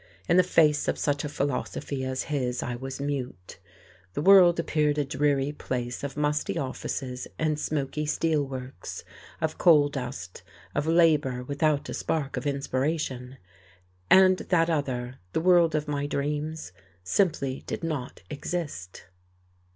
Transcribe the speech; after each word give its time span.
In 0.27 0.35
the 0.35 0.41
face 0.41 0.87
of 0.87 0.97
such 0.97 1.23
a 1.23 1.29
philosophy 1.29 2.03
as 2.03 2.23
his 2.23 2.63
I 2.63 2.75
was 2.75 2.99
mute. 2.99 3.59
The 4.13 4.21
world 4.23 4.59
appeared 4.59 4.97
a 4.97 5.05
dreary 5.05 5.51
place 5.51 6.03
of 6.03 6.17
musty 6.17 6.57
offices 6.57 7.27
and 7.37 7.59
smoky 7.59 8.07
steel 8.07 8.43
works, 8.43 9.03
of 9.41 9.59
coal 9.59 9.89
dust, 9.89 10.41
of 10.73 10.87
labour 10.87 11.43
without 11.43 11.87
a 11.87 11.93
spark 11.93 12.35
of 12.35 12.47
inspiration. 12.47 13.37
And 14.09 14.39
that 14.39 14.71
other, 14.71 15.19
the 15.33 15.39
world 15.41 15.75
of 15.75 15.87
my 15.87 16.07
dreams, 16.07 16.71
simply 17.03 17.63
did 17.67 17.83
not 17.83 18.23
exist. 18.27 19.03